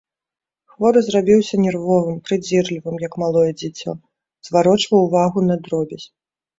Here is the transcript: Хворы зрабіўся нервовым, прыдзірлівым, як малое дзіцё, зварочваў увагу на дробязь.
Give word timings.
Хворы 0.71 0.99
зрабіўся 1.07 1.59
нервовым, 1.65 2.17
прыдзірлівым, 2.31 2.95
як 3.07 3.13
малое 3.27 3.47
дзіцё, 3.63 3.89
зварочваў 4.51 4.99
увагу 5.09 5.49
на 5.49 5.65
дробязь. 5.67 6.07